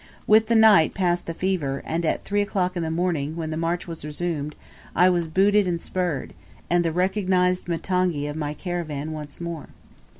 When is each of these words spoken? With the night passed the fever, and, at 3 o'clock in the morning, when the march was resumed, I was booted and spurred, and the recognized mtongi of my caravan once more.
With 0.25 0.47
the 0.47 0.55
night 0.55 0.95
passed 0.95 1.27
the 1.27 1.33
fever, 1.35 1.83
and, 1.85 2.03
at 2.07 2.23
3 2.25 2.41
o'clock 2.41 2.75
in 2.75 2.81
the 2.81 2.89
morning, 2.89 3.35
when 3.35 3.51
the 3.51 3.55
march 3.55 3.87
was 3.87 4.03
resumed, 4.03 4.55
I 4.95 5.11
was 5.11 5.27
booted 5.27 5.67
and 5.67 5.79
spurred, 5.79 6.33
and 6.71 6.83
the 6.83 6.91
recognized 6.91 7.67
mtongi 7.67 8.27
of 8.27 8.35
my 8.35 8.55
caravan 8.55 9.11
once 9.11 9.39
more. 9.39 9.69